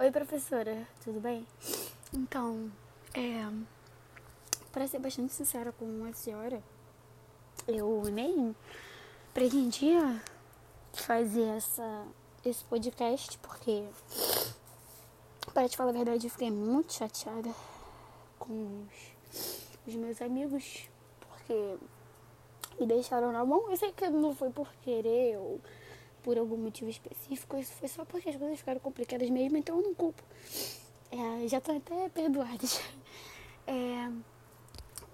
[0.00, 1.44] Oi, professora, tudo bem?
[2.14, 2.70] Então,
[3.12, 3.50] é,
[4.70, 6.62] para ser bastante sincera com a senhora,
[7.66, 8.54] eu nem
[9.34, 10.22] pretendia
[10.92, 12.06] fazer essa,
[12.46, 13.88] esse podcast porque,
[15.52, 17.52] para te falar a verdade, eu fiquei muito chateada
[18.38, 18.86] com
[19.34, 20.88] os, os meus amigos
[21.28, 21.76] porque
[22.78, 23.68] me deixaram na mão.
[23.68, 25.60] Eu sei que não foi por querer ou
[26.28, 29.82] por algum motivo específico, isso foi só porque as coisas ficaram complicadas mesmo, então eu
[29.82, 30.22] não culpo.
[31.10, 32.80] É, já estão até perdoadas.
[33.66, 34.10] É,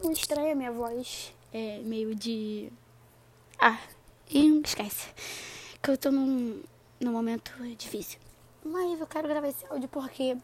[0.00, 2.70] não estranha a minha voz, é meio de.
[3.58, 3.80] Ah,
[4.30, 5.08] e esquece.
[5.82, 6.62] Que eu tô num,
[7.00, 8.20] num momento difícil.
[8.64, 10.36] Mas eu quero gravar esse áudio porque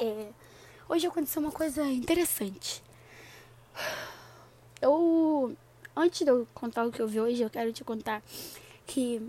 [0.00, 0.32] é,
[0.88, 2.82] hoje aconteceu uma coisa interessante.
[4.82, 5.56] Eu.
[5.94, 8.20] Antes de eu contar o que eu vi hoje, eu quero te contar
[8.88, 9.22] que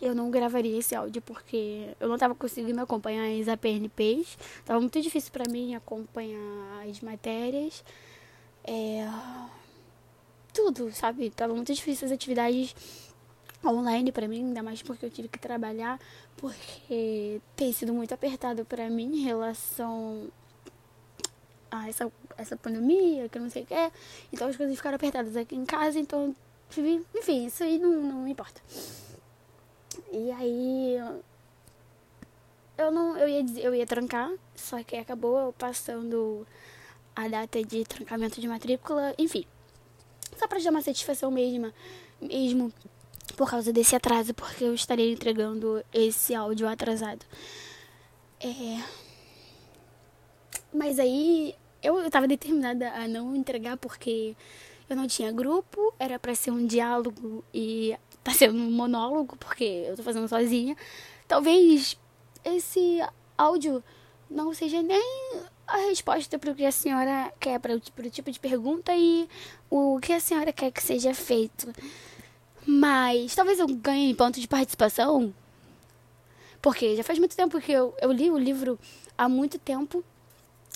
[0.00, 4.38] eu não gravaria esse áudio porque eu não estava conseguindo acompanhar as APNPs.
[4.64, 7.84] Tava muito difícil para mim acompanhar as matérias.
[8.64, 9.08] É...
[10.52, 11.30] Tudo, sabe?
[11.30, 12.74] Tava muito difícil as atividades
[13.64, 15.98] online para mim, ainda mais porque eu tive que trabalhar,
[16.36, 20.28] porque tem sido muito apertado para mim em relação
[21.70, 23.90] a essa, essa pandemia, que eu não sei o que é.
[24.32, 26.34] Então as coisas ficaram apertadas aqui em casa, então,
[27.14, 28.60] enfim, isso aí não, não importa.
[30.12, 30.96] E aí
[32.78, 36.46] eu não eu ia eu ia trancar, só que acabou passando
[37.14, 39.44] a data de trancamento de matrícula, enfim.
[40.36, 41.72] Só para dar uma satisfação mesmo,
[42.20, 42.72] mesmo
[43.36, 47.24] por causa desse atraso, porque eu estaria entregando esse áudio atrasado.
[48.40, 48.82] É...
[50.72, 54.36] Mas aí eu estava determinada a não entregar porque
[54.88, 59.84] eu não tinha grupo, era para ser um diálogo e tá sendo um monólogo, porque
[59.86, 60.76] eu tô fazendo sozinha.
[61.28, 61.96] Talvez
[62.44, 63.00] esse
[63.38, 63.82] áudio
[64.28, 68.40] não seja nem a resposta para o que a senhora quer, para o tipo de
[68.40, 69.28] pergunta e
[69.70, 71.72] o que a senhora quer que seja feito.
[72.66, 75.32] Mas talvez eu ganhe ponto de participação.
[76.60, 78.76] Porque já faz muito tempo que eu, eu li o livro
[79.16, 80.02] há muito tempo.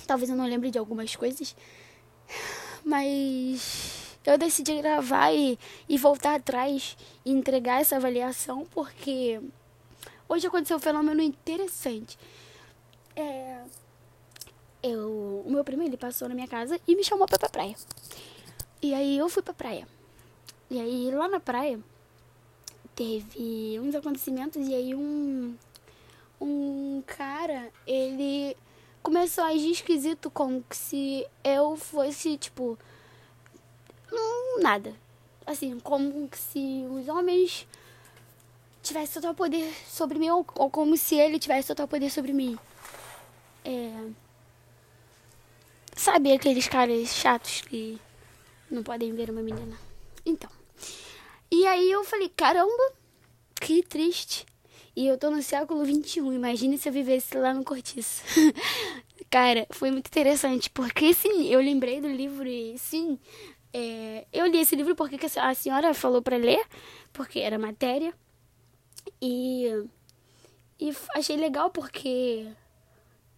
[0.07, 1.57] Talvez eu não lembre de algumas coisas.
[2.85, 5.59] Mas eu decidi gravar e,
[5.89, 9.41] e voltar atrás e entregar essa avaliação porque
[10.29, 12.19] hoje aconteceu um fenômeno interessante.
[13.17, 13.63] É,
[14.83, 17.75] eu, o meu primo ele passou na minha casa e me chamou pra pra praia.
[18.83, 19.87] E aí eu fui pra praia.
[20.71, 21.81] E aí lá na praia
[22.95, 25.57] teve uns acontecimentos e aí um
[26.41, 28.57] um cara, ele
[29.03, 32.79] começou a agir esquisito como se eu fosse, tipo,
[34.61, 34.95] nada.
[35.47, 37.67] Assim, como se os homens
[38.83, 42.59] tivessem total poder sobre mim, ou, ou como se ele tivesse total poder sobre mim.
[43.65, 44.09] É...
[45.95, 48.01] Sabe aqueles caras chatos que
[48.71, 49.77] não podem ver uma menina?
[50.25, 50.51] Então.
[51.51, 52.93] E aí eu falei, caramba,
[53.61, 54.47] que triste.
[54.95, 58.23] E eu tô no século XXI, imagine se eu vivesse lá no Cortiço.
[59.31, 63.19] Cara, foi muito interessante, porque sim, eu lembrei do livro e sim,
[63.73, 66.65] é, eu li esse livro porque a senhora falou para ler,
[67.13, 68.13] porque era matéria.
[69.21, 69.67] E,
[70.79, 72.47] e achei legal porque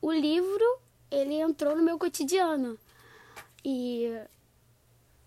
[0.01, 2.79] o livro ele entrou no meu cotidiano.
[3.65, 4.11] E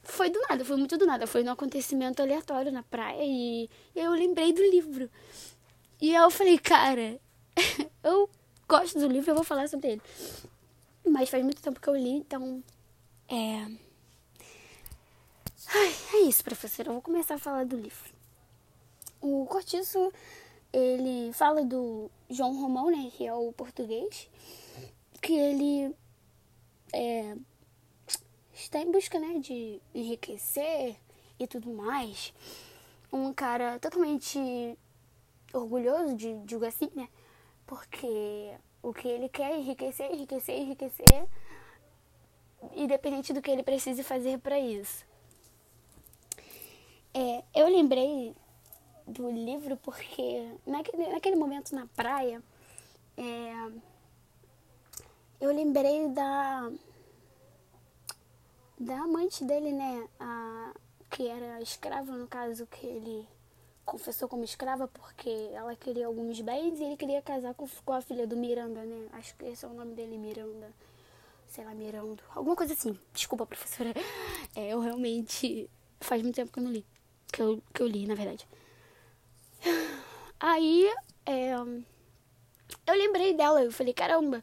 [0.03, 1.27] foi do nada, foi muito do nada.
[1.27, 5.09] Foi um acontecimento aleatório na praia e eu lembrei do livro.
[6.01, 7.19] E eu falei, cara,
[8.03, 8.29] eu
[8.67, 10.01] gosto do livro, eu vou falar sobre ele.
[11.07, 12.63] Mas faz muito tempo que eu li, então.
[13.29, 13.84] É.
[15.77, 16.87] Ai, é isso, professora.
[16.87, 18.09] Eu vou começar a falar do livro.
[19.19, 20.09] O Cortiço,
[20.71, 24.29] ele fala do João Romão, né, que é o português,
[25.21, 25.93] que ele
[26.93, 27.35] é,
[28.53, 30.95] está em busca, né, de enriquecer
[31.37, 32.33] e tudo mais.
[33.11, 34.77] Um cara totalmente
[35.53, 37.09] orgulhoso, de, digo assim, né,
[37.67, 41.27] porque o que ele quer é enriquecer, enriquecer, enriquecer,
[42.73, 45.05] independente do que ele precise fazer para isso.
[47.17, 48.35] É, eu lembrei
[49.07, 52.43] do livro porque naquele, naquele momento na praia
[53.15, 53.71] é,
[55.39, 56.69] eu lembrei da
[58.77, 60.09] da amante dele, né?
[60.19, 60.73] A,
[61.09, 63.25] que era escrava, no caso, que ele
[63.85, 68.01] confessou como escrava porque ela queria alguns bens e ele queria casar com, com a
[68.01, 69.07] filha do Miranda, né?
[69.13, 70.69] Acho que esse é o nome dele, Miranda.
[71.47, 72.21] Sei lá, Mirando.
[72.35, 72.99] Alguma coisa assim.
[73.13, 73.93] Desculpa, professora.
[74.53, 75.69] É, eu realmente.
[76.01, 76.85] Faz muito tempo que eu não li
[77.35, 78.47] que eu, que eu li, na verdade.
[80.39, 80.89] Aí,
[81.25, 84.41] é, eu lembrei dela, eu falei, caramba,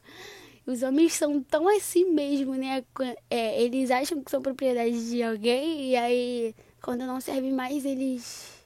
[0.65, 2.85] os homens são tão assim mesmo, né?
[3.29, 8.63] É, eles acham que são propriedade de alguém e aí, quando não serve mais, eles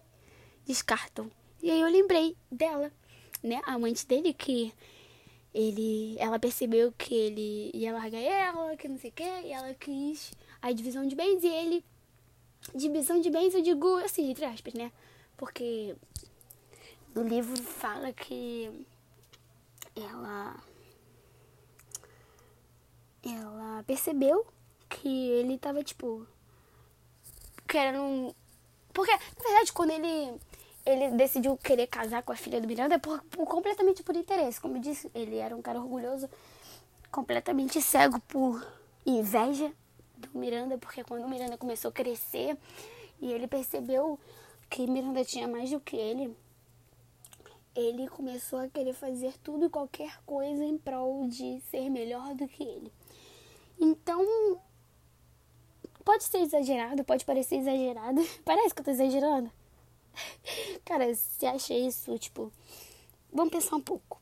[0.66, 1.32] descartam.
[1.62, 2.92] E aí eu lembrei dela,
[3.42, 3.62] né?
[3.66, 4.74] A amante dele que
[5.54, 9.74] ele, ela percebeu que ele ia largar ela, que não sei o que, e ela
[9.74, 11.84] quis a divisão de bens e ele
[12.76, 14.92] divisão de bens eu digo assim, entre aspas, né?
[15.36, 15.96] Porque
[17.14, 18.70] no livro fala que
[19.96, 20.56] ela
[23.24, 24.46] ela percebeu
[24.90, 26.26] que ele tava tipo
[27.68, 28.34] querendo
[28.94, 30.40] porque na verdade quando ele
[30.86, 34.62] ele decidiu querer casar com a filha do Miranda por, por, completamente por interesse.
[34.62, 36.30] Como eu disse, ele era um cara orgulhoso,
[37.12, 38.66] completamente cego por
[39.06, 39.70] inveja
[40.38, 42.56] do Miranda, porque quando Miranda começou a crescer
[43.20, 44.20] e ele percebeu
[44.70, 46.36] que Miranda tinha mais do que ele,
[47.76, 52.48] ele começou a querer fazer tudo e qualquer coisa em prol de ser melhor do
[52.48, 52.92] que ele.
[53.80, 54.24] Então,
[56.06, 58.22] pode ser exagerado, pode parecer exagerado.
[58.46, 59.52] Parece que eu tô exagerando.
[60.86, 62.52] Cara, se acha isso, tipo,
[63.32, 64.20] vamos pensar um pouco.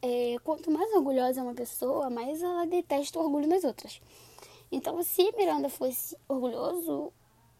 [0.00, 4.00] É, quanto mais orgulhosa é uma pessoa, mais ela detesta o orgulho nas outras.
[4.74, 7.12] Então, se Miranda fosse orgulhoso,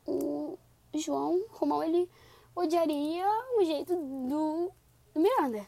[0.05, 0.59] o
[0.93, 2.11] João Romão ele
[2.57, 3.25] odiaria
[3.57, 4.73] o jeito do,
[5.15, 5.65] do Miranda.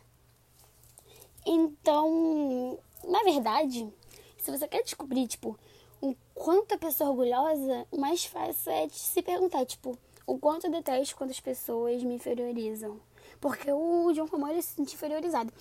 [1.47, 3.89] Então, na verdade,
[4.37, 5.57] se você quer descobrir, tipo,
[6.01, 9.97] o quanto a pessoa é orgulhosa, o mais fácil é se perguntar, tipo,
[10.27, 13.01] o quanto eu detesto quando as pessoas me inferiorizam.
[13.41, 15.53] Porque o John Romão ele se sente inferiorizado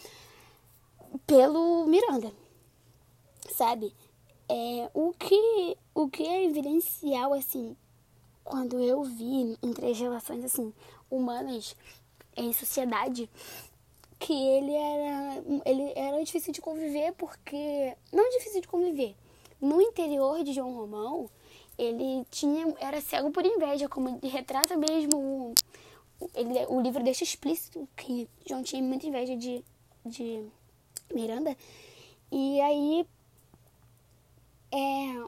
[1.27, 2.33] pelo Miranda.
[3.53, 3.93] Sabe?
[4.47, 7.75] É, o, que, o que é evidencial, assim,
[8.43, 10.73] quando eu vi entre as relações, assim,
[11.09, 11.75] humanas
[12.37, 13.29] em sociedade,
[14.19, 17.95] que ele era, ele era difícil de conviver porque...
[18.13, 19.15] Não difícil de conviver.
[19.59, 21.29] No interior de João Romão,
[21.77, 25.53] ele tinha era cego por inveja, como ele retrata mesmo.
[26.33, 29.63] Ele, o livro deixa explícito que João tinha muita inveja de,
[30.05, 30.45] de
[31.13, 31.55] Miranda.
[32.31, 33.05] E aí
[34.71, 35.23] é,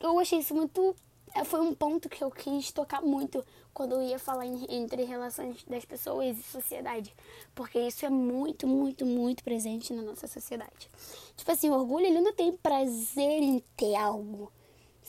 [0.00, 0.94] eu achei isso muito.
[1.34, 5.04] É, foi um ponto que eu quis tocar muito quando eu ia falar em, entre
[5.04, 7.14] relações das pessoas e sociedade.
[7.54, 10.90] Porque isso é muito, muito, muito presente na nossa sociedade.
[11.36, 14.50] Tipo assim, o orgulho ele não tem prazer em ter algo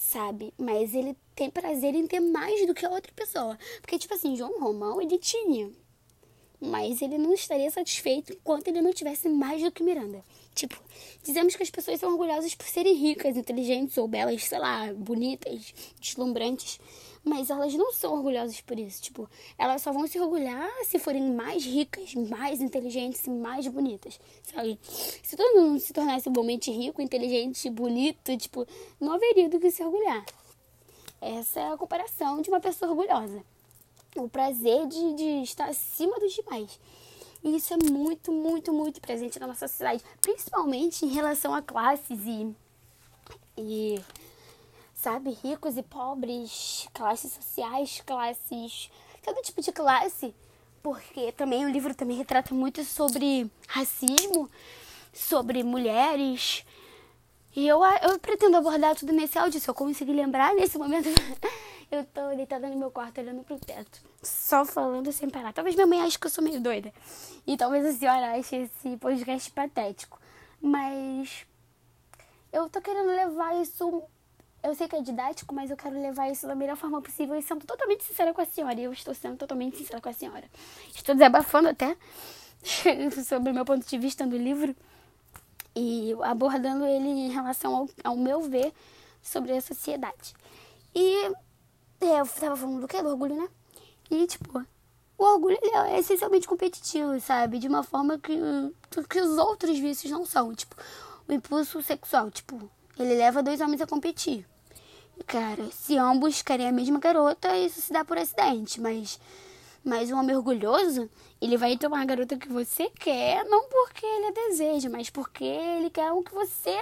[0.02, 0.52] sabe?
[0.58, 3.58] Mas ele tem prazer em ter mais do que a outra pessoa.
[3.82, 5.72] Porque, tipo assim, João Romão, ele tinha.
[6.63, 10.24] Mas ele não estaria satisfeito enquanto ele não tivesse mais do que Miranda.
[10.54, 10.80] Tipo,
[11.24, 15.74] dizemos que as pessoas são orgulhosas por serem ricas, inteligentes ou belas, sei lá, bonitas,
[16.00, 16.80] deslumbrantes.
[17.24, 19.02] Mas elas não são orgulhosas por isso.
[19.02, 19.28] Tipo,
[19.58, 24.80] elas só vão se orgulhar se forem mais ricas, mais inteligentes e mais bonitas, sabe?
[24.84, 28.68] Se todo mundo se tornasse igualmente rico, inteligente, bonito, tipo,
[29.00, 30.24] não haveria do que se orgulhar.
[31.19, 33.44] Essa é a comparação de uma pessoa orgulhosa.
[34.16, 36.80] O prazer de, de estar acima dos demais.
[37.44, 42.19] E isso é muito, muito, muito presente na nossa sociedade, principalmente em relação a classes
[42.25, 42.56] e,
[43.58, 44.02] e
[44.94, 45.31] sabe?
[45.44, 48.92] Ricos e pobres, classes sociais, classes.
[49.24, 50.36] todo tipo de classe.
[50.84, 54.50] Porque também o livro também retrata muito sobre racismo,
[55.13, 56.65] sobre mulheres.
[57.56, 61.08] E eu, eu pretendo abordar tudo nesse áudio, se eu conseguir lembrar nesse momento.
[61.91, 65.53] eu tô deitada no meu quarto olhando pro teto, só falando sem parar.
[65.53, 66.93] Talvez minha mãe ache que eu sou meio doida.
[67.45, 70.19] E talvez a senhora ache esse podcast patético.
[70.62, 71.45] Mas
[72.51, 74.03] eu tô querendo levar isso
[74.63, 77.41] eu sei que é didático, mas eu quero levar isso da melhor forma possível e
[77.41, 78.79] sendo totalmente sincera com a senhora.
[78.79, 80.43] E eu estou sendo totalmente sincera com a senhora.
[80.95, 81.98] Estou desabafando até
[83.25, 84.75] sobre o meu ponto de vista do livro
[85.75, 88.71] e abordando ele em relação ao, ao meu ver
[89.21, 90.36] sobre a sociedade.
[90.93, 91.31] E
[92.05, 93.01] eu tava falando do que?
[93.01, 93.50] Do orgulho, né?
[94.10, 94.65] E, tipo,
[95.17, 97.60] o orgulho é essencialmente competitivo, sabe?
[97.60, 98.34] De uma forma que,
[99.10, 100.53] que os outros vícios não são.
[100.53, 100.75] Tipo,
[101.27, 104.48] o impulso sexual, tipo, ele leva dois homens a competir.
[105.27, 109.20] Cara, se ambos querem a mesma garota, isso se dá por acidente, mas
[109.84, 111.10] mas um homem orgulhoso,
[111.41, 115.89] ele vai tomar a garota que você quer, não porque ele deseja, mas porque ele
[115.89, 116.79] quer o que você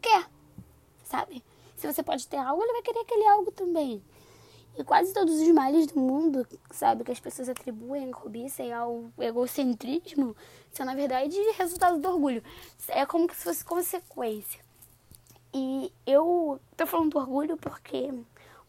[0.00, 0.30] quer,
[1.02, 1.42] sabe?
[1.76, 4.02] Se você pode ter algo, ele vai querer aquele algo também.
[4.78, 8.70] E quase todos os males do mundo, sabe, que as pessoas atribuem à cobiça e
[8.70, 10.36] ao egocentrismo,
[10.70, 12.42] são na verdade resultado do orgulho.
[12.88, 14.60] É como se fosse consequência.
[15.54, 18.12] E eu tô falando do orgulho porque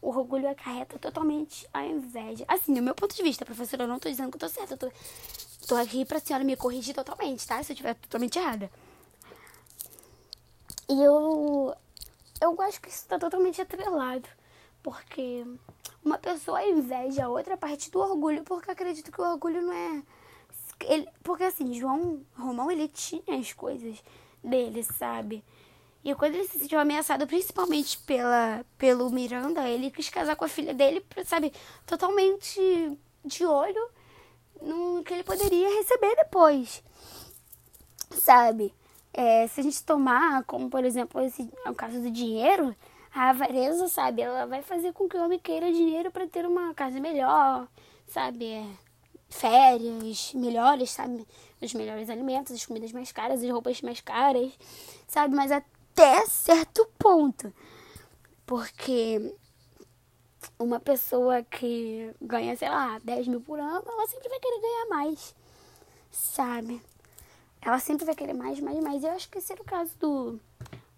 [0.00, 2.44] o orgulho acarreta totalmente a inveja.
[2.48, 4.74] Assim, no meu ponto de vista, professora, eu não tô dizendo que eu tô certa,
[4.74, 4.90] eu tô
[5.68, 7.62] tô aqui pra senhora me corrigir totalmente, tá?
[7.62, 8.70] Se eu estiver totalmente errada.
[10.88, 11.76] E eu.
[12.40, 14.28] Eu acho que isso tá totalmente atrelado.
[14.82, 15.44] Porque
[16.04, 20.02] uma pessoa inveja a outra parte do orgulho, porque acredito que o orgulho não é.
[20.80, 24.02] Ele, porque assim, João Romão, ele tinha as coisas
[24.42, 25.44] dele, sabe?
[26.04, 30.48] E quando ele se sentiu ameaçado, principalmente pela, pelo Miranda, ele quis casar com a
[30.48, 31.52] filha dele, sabe,
[31.84, 33.90] totalmente de olho
[34.62, 36.82] no que ele poderia receber depois,
[38.12, 38.72] sabe?
[39.12, 42.74] É, se a gente tomar, como por exemplo, esse é o caso do dinheiro,
[43.14, 46.74] a avareza, sabe, ela vai fazer com que o homem queira dinheiro para ter uma
[46.74, 47.68] casa melhor,
[48.06, 48.46] sabe?
[48.46, 48.66] É,
[49.28, 51.26] férias melhores, sabe?
[51.60, 54.52] Os melhores alimentos, as comidas mais caras, as roupas mais caras,
[55.06, 55.34] sabe?
[55.34, 57.52] Mas até certo ponto.
[58.46, 59.34] Porque
[60.58, 64.86] uma pessoa que ganha, sei lá, 10 mil por ano, ela sempre vai querer ganhar
[64.88, 65.34] mais,
[66.10, 66.80] sabe?
[67.60, 69.04] Ela sempre vai querer mais, mais, mais.
[69.04, 70.40] Eu acho que esse era o caso do,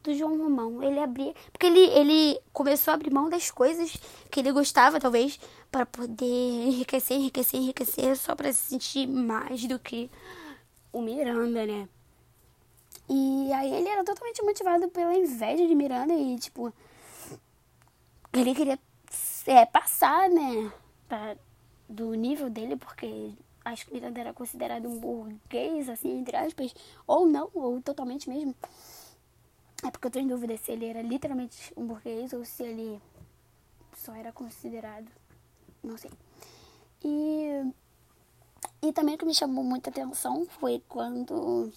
[0.02, 0.82] do João Romão.
[0.82, 1.34] Ele abria.
[1.52, 3.96] Porque ele, ele começou a abrir mão das coisas
[4.30, 5.38] que ele gostava, talvez,
[5.70, 10.10] para poder enriquecer, enriquecer, enriquecer, só para se sentir mais do que
[10.92, 11.88] o Miranda, né?
[13.08, 16.72] E aí ele era totalmente motivado pela inveja de Miranda e, tipo,
[18.32, 18.78] ele queria
[19.46, 20.72] é, passar, né,
[21.08, 21.36] pra,
[21.88, 23.32] do nível dele, porque
[23.64, 26.72] acho que Miranda era considerado um burguês, assim, entre aspas,
[27.04, 28.54] ou não, ou totalmente mesmo.
[29.82, 33.00] É porque eu tô em dúvida se ele era literalmente um burguês ou se ele
[33.96, 35.10] só era considerado,
[35.82, 36.10] não sei.
[37.02, 37.72] E,
[38.82, 41.72] e também o que me chamou muita atenção foi quando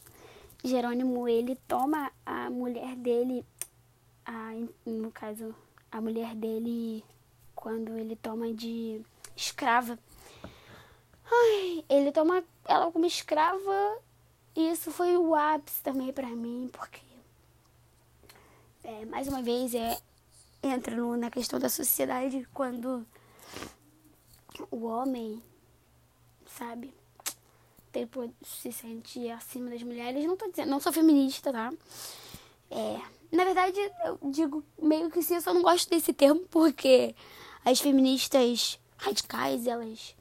[0.66, 3.46] Jerônimo, ele toma a mulher dele,
[4.26, 4.54] a,
[4.86, 5.54] no caso,
[5.92, 7.04] a mulher dele
[7.54, 9.02] quando ele toma de
[9.36, 10.00] escrava.
[11.30, 13.98] Ai, ele toma ela como escrava
[14.56, 17.02] e isso foi o ápice também para mim, porque
[18.84, 19.98] é, mais uma vez é
[20.62, 23.06] entra no, na questão da sociedade quando
[24.72, 25.42] o homem,
[26.46, 26.94] sabe,
[28.42, 30.25] se sente acima das mulheres.
[30.25, 31.72] Não tô dizendo, não sou feminista, tá?
[32.72, 33.00] É,
[33.32, 37.16] na verdade, eu digo meio que sim, eu só não gosto desse termo porque
[37.63, 40.16] as feministas radicais, elas.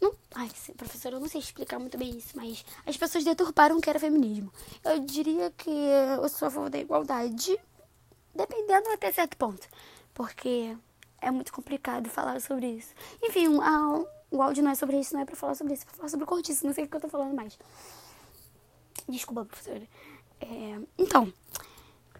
[0.00, 3.80] Não, ai, professora, eu não sei explicar muito bem isso, mas as pessoas deturparam o
[3.80, 4.52] que era feminismo.
[4.84, 7.58] Eu diria que eu sou a favor da igualdade,
[8.36, 9.66] dependendo até certo ponto,
[10.14, 10.76] porque
[11.20, 12.94] é muito complicado falar sobre isso.
[13.22, 15.86] Enfim, a, o áudio não é sobre isso, não é pra falar sobre isso, é
[15.86, 17.58] pra falar sobre cortiço, não sei o que eu tô falando mais.
[19.08, 19.86] Desculpa, professora.
[20.40, 21.32] É, então,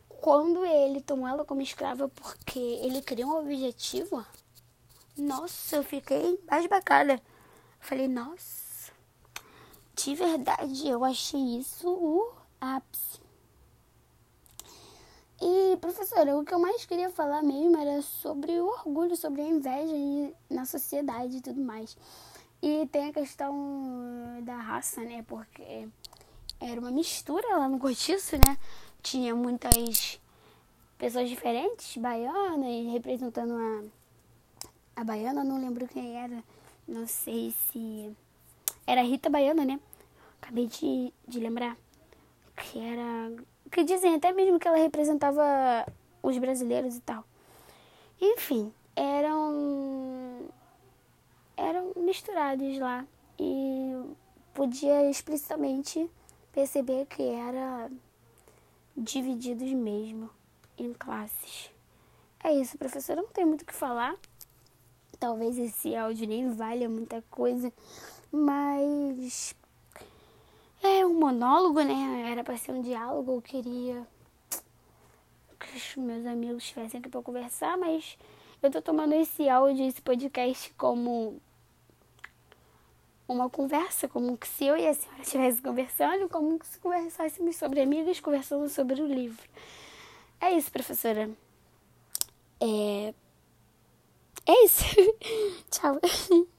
[0.08, 4.24] quando ele tomou ela como escrava porque ele queria um objetivo,
[5.16, 7.20] nossa, eu fiquei basbacada.
[7.80, 8.92] Falei, nossa,
[9.94, 13.25] de verdade, eu achei isso o ápice.
[15.40, 19.48] E, professora, o que eu mais queria falar mesmo era sobre o orgulho, sobre a
[19.48, 21.96] inveja na sociedade e tudo mais.
[22.62, 23.54] E tem a questão
[24.42, 25.24] da raça, né?
[25.28, 25.88] Porque
[26.58, 28.56] era uma mistura lá no cortiço, né?
[29.02, 30.18] Tinha muitas
[30.96, 34.06] pessoas diferentes, baianas, representando a
[34.96, 36.42] a baiana, não lembro quem era.
[36.88, 38.10] Não sei se.
[38.86, 39.78] Era Rita Baiana, né?
[40.40, 41.76] Acabei de, de lembrar.
[42.56, 43.30] Que era.
[43.76, 45.86] Que dizem até mesmo que ela representava
[46.22, 47.22] os brasileiros e tal.
[48.18, 50.48] Enfim, eram.
[51.54, 53.06] Eram misturados lá.
[53.38, 53.92] E
[54.54, 56.10] podia explicitamente
[56.54, 57.90] perceber que era
[58.96, 60.30] divididos mesmo
[60.78, 61.70] em classes.
[62.42, 63.20] É isso, professora.
[63.20, 64.16] Não tem muito o que falar.
[65.20, 67.70] Talvez esse áudio nem valha muita coisa,
[68.32, 69.54] mas
[71.16, 72.30] um monólogo, né?
[72.30, 73.32] Era para ser um diálogo.
[73.32, 74.06] Eu queria
[75.58, 78.18] que os meus amigos estivessem aqui para conversar, mas
[78.62, 81.40] eu tô tomando esse áudio, esse podcast como
[83.26, 88.20] uma conversa, como se eu e a senhora estivessem conversando, como se conversássemos sobre amigas
[88.20, 89.48] conversando sobre o livro.
[90.40, 91.30] É isso, professora.
[92.60, 93.14] É,
[94.46, 94.84] é isso.
[95.70, 95.98] Tchau.